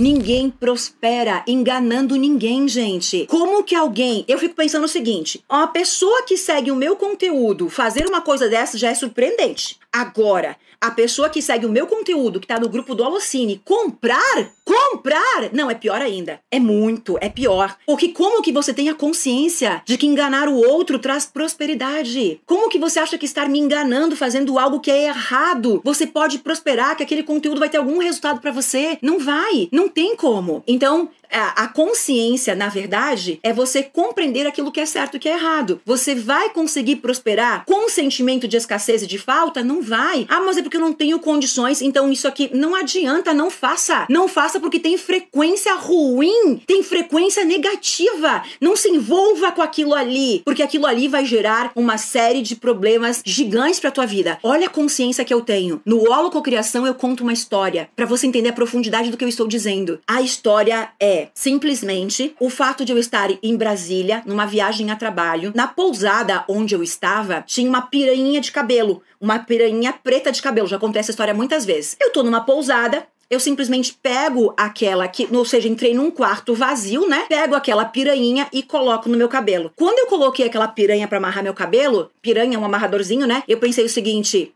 Ninguém 0.00 0.48
prospera 0.48 1.44
enganando 1.46 2.16
ninguém, 2.16 2.66
gente. 2.66 3.26
Como 3.26 3.62
que 3.62 3.74
alguém. 3.74 4.24
Eu 4.26 4.38
fico 4.38 4.54
pensando 4.54 4.84
o 4.84 4.88
seguinte: 4.88 5.44
uma 5.46 5.66
pessoa 5.66 6.22
que 6.22 6.38
segue 6.38 6.70
o 6.70 6.74
meu 6.74 6.96
conteúdo 6.96 7.68
fazer 7.68 8.06
uma 8.06 8.22
coisa 8.22 8.48
dessa 8.48 8.78
já 8.78 8.88
é 8.88 8.94
surpreendente. 8.94 9.78
Agora, 9.92 10.56
a 10.80 10.90
pessoa 10.90 11.28
que 11.28 11.42
segue 11.42 11.66
o 11.66 11.70
meu 11.70 11.86
conteúdo, 11.86 12.40
que 12.40 12.46
tá 12.46 12.58
no 12.58 12.68
grupo 12.68 12.94
do 12.94 13.04
Alocine, 13.04 13.60
comprar, 13.62 14.50
comprar, 14.64 15.50
não, 15.52 15.70
é 15.70 15.74
pior 15.74 16.00
ainda. 16.00 16.40
É 16.50 16.58
muito, 16.58 17.18
é 17.20 17.28
pior. 17.28 17.76
Porque 17.84 18.08
como 18.08 18.40
que 18.40 18.50
você 18.50 18.72
tem 18.72 18.88
a 18.88 18.94
consciência 18.94 19.82
de 19.84 19.98
que 19.98 20.06
enganar 20.06 20.48
o 20.48 20.56
outro 20.56 20.98
traz 20.98 21.26
prosperidade? 21.26 22.40
Como 22.46 22.70
que 22.70 22.78
você 22.78 22.98
acha 22.98 23.18
que 23.18 23.26
estar 23.26 23.46
me 23.46 23.58
enganando, 23.58 24.16
fazendo 24.16 24.58
algo 24.58 24.80
que 24.80 24.90
é 24.90 25.08
errado, 25.08 25.82
você 25.84 26.06
pode 26.06 26.38
prosperar, 26.38 26.96
que 26.96 27.02
aquele 27.02 27.24
conteúdo 27.24 27.60
vai 27.60 27.68
ter 27.68 27.76
algum 27.76 27.98
resultado 27.98 28.40
para 28.40 28.50
você? 28.50 28.96
Não 29.02 29.18
vai, 29.18 29.68
não 29.70 29.86
tem 29.90 30.16
como. 30.16 30.62
Então, 30.66 31.10
a, 31.38 31.68
consciência, 31.68 32.54
na 32.54 32.68
verdade, 32.68 33.38
é 33.42 33.52
você 33.52 33.82
compreender 33.82 34.46
aquilo 34.46 34.72
que 34.72 34.80
é 34.80 34.86
certo 34.86 35.16
e 35.16 35.20
que 35.20 35.28
é 35.28 35.32
errado. 35.32 35.80
Você 35.84 36.14
vai 36.14 36.50
conseguir 36.50 36.96
prosperar 36.96 37.64
com 37.64 37.88
sentimento 37.88 38.48
de 38.48 38.56
escassez 38.56 39.02
e 39.02 39.06
de 39.06 39.18
falta? 39.18 39.62
Não 39.62 39.82
vai. 39.82 40.26
Ah, 40.28 40.40
mas 40.40 40.56
é 40.56 40.62
porque 40.62 40.76
eu 40.76 40.80
não 40.80 40.92
tenho 40.92 41.18
condições, 41.18 41.80
então 41.80 42.10
isso 42.10 42.26
aqui 42.26 42.50
não 42.52 42.74
adianta, 42.74 43.32
não 43.32 43.50
faça. 43.50 44.06
Não 44.08 44.28
faça 44.28 44.58
porque 44.58 44.78
tem 44.78 44.96
frequência 44.98 45.74
ruim, 45.74 46.60
tem 46.66 46.82
frequência 46.82 47.44
negativa. 47.44 48.42
Não 48.60 48.76
se 48.76 48.88
envolva 48.88 49.52
com 49.52 49.62
aquilo 49.62 49.94
ali, 49.94 50.42
porque 50.44 50.62
aquilo 50.62 50.86
ali 50.86 51.08
vai 51.08 51.24
gerar 51.24 51.70
uma 51.74 51.98
série 51.98 52.42
de 52.42 52.56
problemas 52.56 53.22
gigantes 53.24 53.80
para 53.80 53.90
tua 53.90 54.06
vida. 54.06 54.38
Olha 54.42 54.66
a 54.66 54.70
consciência 54.70 55.24
que 55.24 55.32
eu 55.32 55.40
tenho. 55.40 55.80
No 55.84 56.10
Holococriação 56.10 56.86
eu 56.86 56.94
conto 56.94 57.22
uma 57.22 57.32
história 57.32 57.88
para 57.94 58.06
você 58.06 58.26
entender 58.26 58.50
a 58.50 58.54
profundidade 58.54 59.10
do 59.10 59.16
que 59.16 59.24
eu 59.24 59.28
estou 59.28 59.46
dizendo. 59.46 60.00
A 60.06 60.20
história 60.22 60.90
é 61.00 61.19
simplesmente 61.34 62.34
o 62.40 62.48
fato 62.48 62.84
de 62.84 62.92
eu 62.92 62.98
estar 62.98 63.30
em 63.42 63.56
Brasília, 63.56 64.22
numa 64.24 64.46
viagem 64.46 64.90
a 64.90 64.96
trabalho. 64.96 65.52
Na 65.54 65.66
pousada 65.66 66.44
onde 66.48 66.74
eu 66.74 66.82
estava, 66.82 67.42
tinha 67.46 67.68
uma 67.68 67.82
piranha 67.82 68.40
de 68.40 68.52
cabelo. 68.52 69.02
Uma 69.20 69.38
piranha 69.38 69.92
preta 69.92 70.32
de 70.32 70.40
cabelo. 70.40 70.68
Já 70.68 70.78
contei 70.78 71.00
essa 71.00 71.10
história 71.10 71.34
muitas 71.34 71.64
vezes. 71.64 71.96
Eu 72.00 72.10
tô 72.10 72.22
numa 72.22 72.40
pousada, 72.40 73.06
eu 73.30 73.38
simplesmente 73.38 73.96
pego 74.02 74.52
aquela 74.56 75.06
que, 75.06 75.28
ou 75.30 75.44
seja, 75.44 75.68
entrei 75.68 75.94
num 75.94 76.10
quarto 76.10 76.52
vazio, 76.52 77.08
né? 77.08 77.26
Pego 77.28 77.54
aquela 77.54 77.84
piranha 77.84 78.48
e 78.52 78.60
coloco 78.60 79.08
no 79.08 79.16
meu 79.16 79.28
cabelo. 79.28 79.72
Quando 79.76 80.00
eu 80.00 80.06
coloquei 80.06 80.46
aquela 80.46 80.66
piranha 80.66 81.06
para 81.06 81.18
amarrar 81.18 81.44
meu 81.44 81.54
cabelo, 81.54 82.10
piranha 82.20 82.56
é 82.56 82.58
um 82.58 82.64
amarradorzinho, 82.64 83.28
né? 83.28 83.44
Eu 83.46 83.58
pensei 83.58 83.84
o 83.84 83.88
seguinte: 83.88 84.52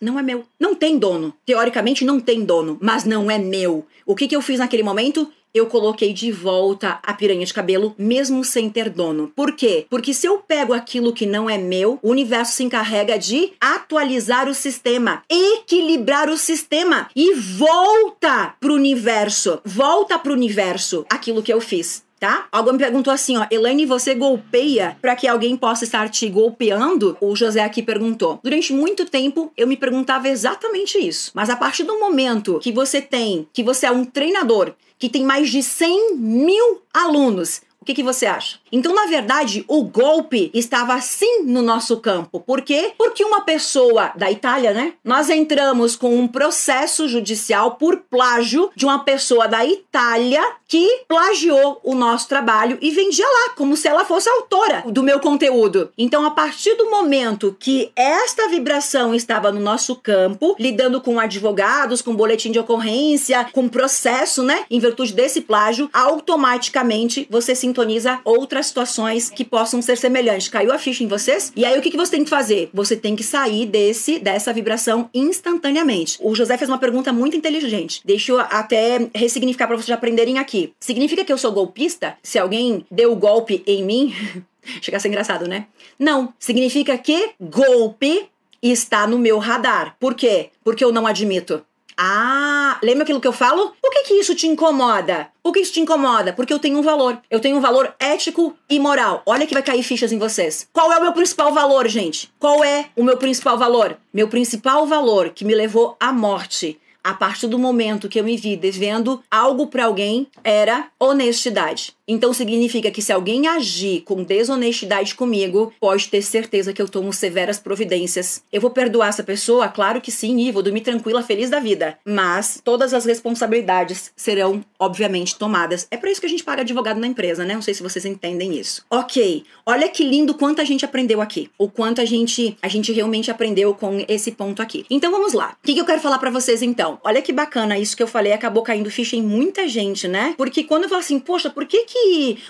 não 0.00 0.18
é 0.18 0.22
meu. 0.22 0.44
Não 0.58 0.74
tem 0.74 0.98
dono. 0.98 1.32
Teoricamente 1.46 2.04
não 2.04 2.18
tem 2.20 2.44
dono, 2.44 2.78
mas 2.80 3.04
não 3.04 3.30
é 3.30 3.38
meu. 3.38 3.86
O 4.04 4.14
que, 4.14 4.28
que 4.28 4.36
eu 4.36 4.42
fiz 4.42 4.58
naquele 4.58 4.82
momento? 4.82 5.30
Eu 5.54 5.66
coloquei 5.66 6.12
de 6.12 6.30
volta 6.30 6.98
a 7.02 7.12
piranha 7.12 7.44
de 7.44 7.54
cabelo, 7.54 7.94
mesmo 7.98 8.44
sem 8.44 8.70
ter 8.70 8.90
dono. 8.90 9.32
Por 9.34 9.52
quê? 9.52 9.86
Porque 9.88 10.14
se 10.14 10.26
eu 10.26 10.38
pego 10.38 10.72
aquilo 10.72 11.12
que 11.12 11.26
não 11.26 11.48
é 11.48 11.58
meu, 11.58 11.98
o 12.02 12.10
universo 12.10 12.52
se 12.52 12.64
encarrega 12.64 13.18
de 13.18 13.52
atualizar 13.60 14.48
o 14.48 14.54
sistema, 14.54 15.22
equilibrar 15.28 16.28
o 16.28 16.36
sistema 16.36 17.08
e 17.14 17.34
volta 17.34 18.54
pro 18.60 18.74
universo, 18.74 19.60
volta 19.64 20.18
pro 20.18 20.32
universo 20.32 21.04
aquilo 21.10 21.42
que 21.42 21.52
eu 21.52 21.60
fiz 21.60 22.02
tá? 22.20 22.46
Alguém 22.52 22.74
me 22.74 22.78
perguntou 22.78 23.12
assim, 23.12 23.38
ó, 23.38 23.46
Elaine, 23.50 23.86
você 23.86 24.14
golpeia 24.14 24.96
para 25.00 25.16
que 25.16 25.26
alguém 25.26 25.56
possa 25.56 25.84
estar 25.84 26.10
te 26.10 26.28
golpeando? 26.28 27.16
O 27.18 27.34
José 27.34 27.64
aqui 27.64 27.82
perguntou. 27.82 28.38
Durante 28.44 28.74
muito 28.74 29.06
tempo 29.06 29.50
eu 29.56 29.66
me 29.66 29.76
perguntava 29.76 30.28
exatamente 30.28 30.98
isso, 30.98 31.32
mas 31.34 31.48
a 31.48 31.56
partir 31.56 31.84
do 31.84 31.98
momento 31.98 32.60
que 32.60 32.70
você 32.70 33.00
tem, 33.00 33.48
que 33.52 33.62
você 33.62 33.86
é 33.86 33.90
um 33.90 34.04
treinador 34.04 34.74
que 34.98 35.08
tem 35.08 35.24
mais 35.24 35.48
de 35.48 35.62
100 35.62 36.16
mil 36.16 36.82
alunos, 36.92 37.62
o 37.80 37.84
que, 37.86 37.94
que 37.94 38.02
você 38.02 38.26
acha? 38.26 38.58
Então, 38.70 38.94
na 38.94 39.06
verdade, 39.06 39.64
o 39.66 39.82
golpe 39.82 40.50
estava 40.52 41.00
sim 41.00 41.44
no 41.44 41.62
nosso 41.62 41.96
campo. 41.96 42.38
Por 42.38 42.60
quê? 42.60 42.92
Porque 42.98 43.24
uma 43.24 43.40
pessoa 43.40 44.12
da 44.14 44.30
Itália, 44.30 44.74
né? 44.74 44.92
Nós 45.02 45.30
entramos 45.30 45.96
com 45.96 46.14
um 46.14 46.28
processo 46.28 47.08
judicial 47.08 47.72
por 47.72 47.96
plágio 47.96 48.70
de 48.76 48.84
uma 48.84 48.98
pessoa 48.98 49.48
da 49.48 49.64
Itália 49.64 50.42
que 50.68 51.04
plagiou 51.08 51.80
o 51.82 51.94
nosso 51.94 52.28
trabalho 52.28 52.78
e 52.82 52.90
vendia 52.90 53.26
lá, 53.26 53.54
como 53.56 53.76
se 53.76 53.88
ela 53.88 54.04
fosse 54.04 54.28
autora 54.28 54.84
do 54.86 55.02
meu 55.02 55.18
conteúdo. 55.18 55.90
Então, 55.96 56.24
a 56.24 56.30
partir 56.30 56.76
do 56.76 56.90
momento 56.90 57.56
que 57.58 57.90
esta 57.96 58.46
vibração 58.48 59.14
estava 59.14 59.50
no 59.50 59.58
nosso 59.58 59.96
campo, 59.96 60.54
lidando 60.60 61.00
com 61.00 61.18
advogados, 61.18 62.02
com 62.02 62.14
boletim 62.14 62.52
de 62.52 62.58
ocorrência, 62.58 63.48
com 63.52 63.68
processo, 63.68 64.42
né? 64.42 64.64
Em 64.70 64.78
virtude 64.78 65.14
desse 65.14 65.40
plágio, 65.40 65.88
automaticamente 65.92 67.26
você 67.30 67.54
se 67.54 67.69
sintoniza 67.70 68.20
outras 68.24 68.66
situações 68.66 69.30
que 69.30 69.44
possam 69.44 69.80
ser 69.80 69.96
semelhantes. 69.96 70.48
Caiu 70.48 70.72
a 70.72 70.78
ficha 70.78 71.04
em 71.04 71.06
vocês? 71.06 71.52
E 71.54 71.64
aí 71.64 71.78
o 71.78 71.82
que, 71.82 71.90
que 71.90 71.96
você 71.96 72.12
tem 72.12 72.24
que 72.24 72.30
fazer? 72.30 72.68
Você 72.74 72.96
tem 72.96 73.14
que 73.14 73.22
sair 73.22 73.66
desse 73.66 74.18
dessa 74.18 74.52
vibração 74.52 75.08
instantaneamente. 75.14 76.18
O 76.20 76.34
José 76.34 76.56
fez 76.58 76.68
uma 76.68 76.78
pergunta 76.78 77.12
muito 77.12 77.36
inteligente. 77.36 78.02
Deixa 78.04 78.32
eu 78.32 78.40
até 78.40 79.08
ressignificar 79.14 79.66
para 79.66 79.76
vocês 79.76 79.90
aprenderem 79.90 80.38
aqui. 80.38 80.72
Significa 80.80 81.24
que 81.24 81.32
eu 81.32 81.38
sou 81.38 81.52
golpista? 81.52 82.16
Se 82.22 82.38
alguém 82.38 82.84
deu 82.90 83.14
golpe 83.14 83.62
em 83.66 83.84
mim, 83.84 84.12
chega 84.82 84.96
a 84.96 85.00
ser 85.00 85.08
engraçado, 85.08 85.46
né? 85.46 85.66
Não, 85.98 86.34
significa 86.38 86.98
que 86.98 87.30
golpe 87.40 88.28
está 88.62 89.06
no 89.06 89.18
meu 89.18 89.38
radar. 89.38 89.96
Por 89.98 90.14
quê? 90.14 90.50
Porque 90.62 90.84
eu 90.84 90.92
não 90.92 91.06
admito. 91.06 91.64
Ah, 91.96 92.78
lembra 92.82 93.02
aquilo 93.02 93.20
que 93.20 93.28
eu 93.28 93.32
falo? 93.32 93.72
Por 93.80 93.90
que, 93.90 94.04
que 94.04 94.14
isso 94.14 94.34
te 94.34 94.46
incomoda? 94.46 95.28
O 95.42 95.52
que 95.52 95.60
isso 95.60 95.72
te 95.72 95.80
incomoda? 95.80 96.32
Porque 96.32 96.52
eu 96.52 96.58
tenho 96.58 96.78
um 96.78 96.82
valor. 96.82 97.18
Eu 97.30 97.40
tenho 97.40 97.56
um 97.56 97.60
valor 97.60 97.94
ético 97.98 98.56
e 98.68 98.78
moral. 98.78 99.22
Olha 99.26 99.46
que 99.46 99.54
vai 99.54 99.62
cair 99.62 99.82
fichas 99.82 100.12
em 100.12 100.18
vocês. 100.18 100.68
Qual 100.72 100.92
é 100.92 100.98
o 100.98 101.02
meu 101.02 101.12
principal 101.12 101.52
valor, 101.52 101.88
gente? 101.88 102.30
Qual 102.38 102.62
é 102.64 102.86
o 102.96 103.04
meu 103.04 103.16
principal 103.16 103.58
valor? 103.58 103.96
Meu 104.12 104.28
principal 104.28 104.86
valor 104.86 105.30
que 105.30 105.44
me 105.44 105.54
levou 105.54 105.96
à 105.98 106.12
morte 106.12 106.78
a 107.02 107.14
partir 107.14 107.46
do 107.46 107.58
momento 107.58 108.08
que 108.08 108.20
eu 108.20 108.24
me 108.24 108.36
vi 108.36 108.56
devendo 108.56 109.22
algo 109.30 109.66
para 109.66 109.86
alguém 109.86 110.26
era 110.44 110.88
honestidade. 110.98 111.94
Então 112.10 112.32
significa 112.32 112.90
que 112.90 113.00
se 113.00 113.12
alguém 113.12 113.46
agir 113.46 114.00
com 114.00 114.24
desonestidade 114.24 115.14
comigo, 115.14 115.72
pode 115.78 116.08
ter 116.08 116.22
certeza 116.22 116.72
que 116.72 116.82
eu 116.82 116.88
tomo 116.88 117.12
severas 117.12 117.60
providências. 117.60 118.42
Eu 118.52 118.60
vou 118.60 118.70
perdoar 118.70 119.10
essa 119.10 119.22
pessoa? 119.22 119.68
Claro 119.68 120.00
que 120.00 120.10
sim, 120.10 120.40
e 120.40 120.50
vou 120.50 120.60
dormir 120.60 120.80
tranquila, 120.80 121.22
feliz 121.22 121.48
da 121.48 121.60
vida. 121.60 121.96
Mas 122.04 122.60
todas 122.64 122.92
as 122.92 123.04
responsabilidades 123.04 124.10
serão, 124.16 124.60
obviamente, 124.76 125.38
tomadas. 125.38 125.86
É 125.88 125.96
para 125.96 126.10
isso 126.10 126.20
que 126.20 126.26
a 126.26 126.30
gente 126.30 126.42
paga 126.42 126.62
advogado 126.62 126.98
na 126.98 127.06
empresa, 127.06 127.44
né? 127.44 127.54
Não 127.54 127.62
sei 127.62 127.74
se 127.74 127.82
vocês 127.82 128.04
entendem 128.04 128.58
isso. 128.58 128.84
Ok, 128.90 129.44
olha 129.64 129.88
que 129.88 130.02
lindo 130.02 130.34
quanto 130.34 130.60
a 130.60 130.64
gente 130.64 130.84
aprendeu 130.84 131.20
aqui. 131.20 131.48
O 131.56 131.68
quanto 131.68 132.00
a 132.00 132.04
gente, 132.04 132.58
a 132.60 132.66
gente 132.66 132.90
realmente 132.90 133.30
aprendeu 133.30 133.72
com 133.72 134.04
esse 134.08 134.32
ponto 134.32 134.60
aqui. 134.60 134.84
Então 134.90 135.12
vamos 135.12 135.32
lá. 135.32 135.56
O 135.62 135.64
que, 135.64 135.74
que 135.74 135.80
eu 135.80 135.86
quero 135.86 136.00
falar 136.00 136.18
para 136.18 136.30
vocês 136.30 136.60
então? 136.60 136.98
Olha 137.04 137.22
que 137.22 137.32
bacana 137.32 137.78
isso 137.78 137.96
que 137.96 138.02
eu 138.02 138.08
falei, 138.08 138.32
acabou 138.32 138.64
caindo 138.64 138.90
ficha 138.90 139.14
em 139.14 139.22
muita 139.22 139.68
gente, 139.68 140.08
né? 140.08 140.34
Porque 140.36 140.64
quando 140.64 140.82
eu 140.84 140.88
falo 140.88 141.02
assim, 141.02 141.20
poxa, 141.20 141.48
por 141.48 141.64
que 141.66 141.84
que 141.84 141.99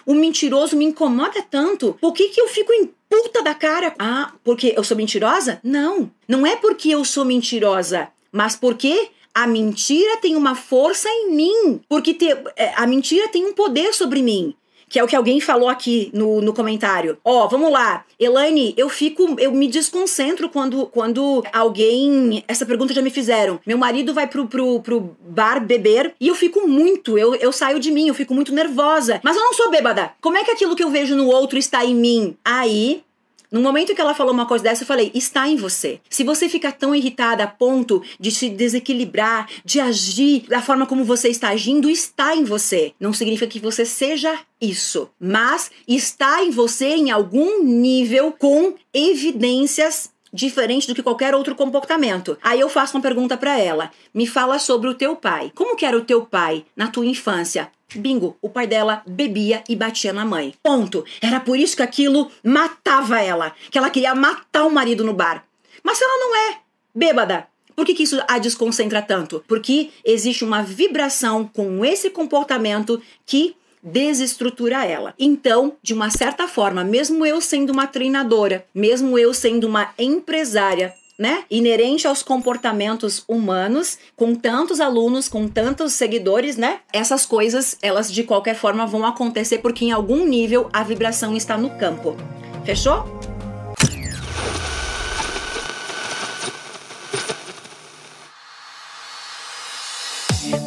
o 0.07 0.15
mentiroso 0.15 0.77
me 0.77 0.85
incomoda 0.85 1.43
tanto? 1.43 1.97
Por 2.01 2.13
que, 2.13 2.29
que 2.29 2.41
eu 2.41 2.49
fico 2.49 2.73
em 2.73 2.91
puta 3.09 3.43
da 3.43 3.55
cara? 3.55 3.95
Ah, 3.99 4.33
porque 4.45 4.75
eu 4.77 4.85
sou 4.85 4.97
mentirosa? 4.97 5.61
Não. 5.63 6.11
Não 6.29 6.47
é 6.47 6.57
porque 6.57 6.91
eu 6.91 7.05
sou 7.05 7.25
mentirosa, 7.25 8.09
mas 8.33 8.57
porque 8.57 9.11
a 9.35 9.47
mentira 9.47 10.17
tem 10.19 10.37
uma 10.37 10.55
força 10.55 11.09
em 11.09 11.31
mim. 11.31 11.81
Porque 11.89 12.15
te, 12.15 12.29
é, 12.57 12.73
a 12.77 12.87
mentira 12.87 13.29
tem 13.29 13.47
um 13.47 13.53
poder 13.53 13.93
sobre 13.95 14.23
mim 14.23 14.55
que 14.91 14.99
é 14.99 15.05
o 15.05 15.07
que 15.07 15.17
alguém 15.17 15.41
falou 15.41 15.69
aqui 15.69 16.11
no, 16.13 16.43
no 16.43 16.53
comentário. 16.53 17.17
Ó, 17.25 17.45
oh, 17.45 17.49
vamos 17.49 17.71
lá. 17.71 18.05
Elaine, 18.19 18.75
eu 18.77 18.89
fico, 18.89 19.37
eu 19.39 19.53
me 19.53 19.69
desconcentro 19.69 20.51
quando, 20.51 20.87
quando 20.87 21.43
alguém. 21.53 22.45
Essa 22.49 22.67
pergunta 22.67 22.93
já 22.93 23.01
me 23.01 23.09
fizeram. 23.09 23.61
Meu 23.65 23.79
marido 23.79 24.13
vai 24.13 24.27
pro, 24.27 24.47
pro, 24.47 24.81
pro 24.81 25.17
bar 25.21 25.65
beber 25.65 26.13
e 26.21 26.27
eu 26.27 26.35
fico 26.35 26.67
muito, 26.67 27.17
eu, 27.17 27.37
eu 27.37 27.53
saio 27.53 27.79
de 27.79 27.93
mim, 27.93 28.09
eu 28.09 28.15
fico 28.15 28.35
muito 28.35 28.53
nervosa. 28.53 29.21
Mas 29.23 29.37
eu 29.37 29.43
não 29.43 29.55
sou 29.55 29.71
bêbada. 29.71 30.11
Como 30.21 30.37
é 30.37 30.45
que 30.45 30.51
aquilo 30.51 30.75
que 30.75 30.83
eu 30.83 30.91
vejo 30.91 31.15
no 31.15 31.29
outro 31.29 31.57
está 31.57 31.85
em 31.85 31.95
mim? 31.95 32.37
Aí 32.45 33.03
No 33.51 33.61
momento 33.61 33.95
que 33.95 34.01
ela 34.01 34.15
falou 34.15 34.33
uma 34.33 34.47
coisa 34.47 34.63
dessa, 34.63 34.85
eu 34.85 34.87
falei: 34.87 35.11
está 35.13 35.49
em 35.49 35.57
você. 35.57 36.01
Se 36.09 36.23
você 36.23 36.49
fica 36.49 36.71
tão 36.71 36.95
irritada 36.95 37.43
a 37.43 37.49
ponto 37.49 38.01
de 38.19 38.31
se 38.31 38.49
desequilibrar, 38.49 39.49
de 39.65 39.81
agir 39.81 40.45
da 40.49 40.63
forma 40.63 40.87
como 40.87 41.05
você 41.05 41.29
está 41.29 41.49
agindo, 41.49 41.91
está 41.91 42.37
em 42.37 42.45
você. 42.45 42.93
Não 43.01 43.13
significa 43.13 43.51
que 43.51 43.59
você 43.59 43.85
seja 43.85 44.39
isso, 44.61 45.11
mas 45.19 45.71
está 45.89 46.45
em 46.45 46.51
você 46.51 46.95
em 46.95 47.11
algum 47.11 47.65
nível 47.65 48.33
com 48.33 48.75
evidências 48.95 50.11
diferente 50.33 50.87
do 50.87 50.95
que 50.95 51.03
qualquer 51.03 51.35
outro 51.35 51.57
comportamento. 51.57 52.39
Aí 52.41 52.61
eu 52.61 52.69
faço 52.69 52.97
uma 52.97 53.03
pergunta 53.03 53.37
para 53.37 53.59
ela: 53.59 53.91
"Me 54.15 54.29
fala 54.29 54.61
sobre 54.61 54.89
o 54.89 54.95
teu 54.95 55.17
pai. 55.17 55.51
Como 55.55 55.75
que 55.75 55.85
era 55.85 55.97
o 55.97 56.05
teu 56.05 56.25
pai 56.25 56.65
na 56.77 56.87
tua 56.87 57.07
infância?" 57.07 57.71
Bingo, 57.95 58.37
o 58.41 58.49
pai 58.49 58.67
dela 58.67 59.03
bebia 59.07 59.63
e 59.69 59.75
batia 59.75 60.13
na 60.13 60.25
mãe. 60.25 60.55
Ponto. 60.63 61.05
Era 61.21 61.41
por 61.41 61.59
isso 61.59 61.77
que 61.77 61.83
aquilo 61.83 62.31
matava 62.45 63.21
ela, 63.21 63.55
que 63.71 63.79
ela 63.79 63.91
queria 63.91 64.15
matar 64.15 64.65
o 64.65 64.71
marido 64.71 65.05
no 65.05 65.15
bar. 65.15 65.45
Mas 65.83 66.01
ela 66.01 66.19
não 66.19 66.37
é 66.37 66.59
bêbada, 66.95 67.47
por 67.81 67.87
que, 67.87 67.95
que 67.95 68.03
isso 68.03 68.23
a 68.29 68.39
desconcentra 68.39 69.01
tanto? 69.01 69.43
Porque 69.49 69.89
existe 70.05 70.45
uma 70.45 70.63
vibração 70.63 71.49
com 71.51 71.83
esse 71.83 72.11
comportamento 72.11 73.01
que 73.25 73.57
desestrutura 73.83 74.85
ela. 74.85 75.15
Então, 75.19 75.73
de 75.83 75.95
uma 75.95 76.11
certa 76.11 76.47
forma, 76.47 76.85
mesmo 76.85 77.25
eu 77.25 77.41
sendo 77.41 77.73
uma 77.73 77.87
treinadora, 77.87 78.67
mesmo 78.75 79.19
eu 79.19 79.33
sendo 79.33 79.67
uma 79.67 79.95
empresária, 79.99 80.95
né? 81.21 81.45
Inerente 81.51 82.07
aos 82.07 82.23
comportamentos 82.23 83.23
humanos, 83.29 83.99
com 84.17 84.35
tantos 84.35 84.81
alunos, 84.81 85.29
com 85.29 85.47
tantos 85.47 85.93
seguidores, 85.93 86.57
né? 86.57 86.81
Essas 86.91 87.27
coisas, 87.27 87.77
elas 87.83 88.11
de 88.11 88.25
qualquer 88.25 88.57
forma 88.57 88.87
vão 88.87 89.05
acontecer 89.05 89.59
porque 89.59 89.85
em 89.85 89.93
algum 89.93 90.25
nível 90.25 90.71
a 90.73 90.83
vibração 90.83 91.37
está 91.37 91.59
no 91.59 91.69
campo. 91.77 92.17
Fechou? 92.65 93.05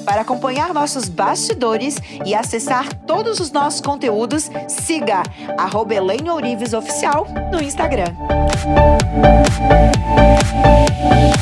Para 0.05 0.21
acompanhar 0.21 0.71
nossos 0.71 1.09
bastidores 1.09 1.97
e 2.23 2.35
acessar 2.35 2.93
todos 3.07 3.39
os 3.39 3.51
nossos 3.51 3.81
conteúdos, 3.81 4.51
siga 4.67 5.23
arroba 5.57 5.95
Oficial 6.77 7.25
no 7.51 7.59
Instagram. 7.59 8.13
Bye. 10.53 11.32